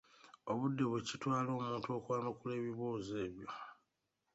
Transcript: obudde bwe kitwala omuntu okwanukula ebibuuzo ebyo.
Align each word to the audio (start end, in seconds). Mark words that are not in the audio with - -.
obudde 0.51 0.83
bwe 0.89 0.99
kitwala 1.07 1.49
omuntu 1.57 1.87
okwanukula 1.97 2.53
ebibuuzo 2.59 3.13
ebyo. 3.25 3.49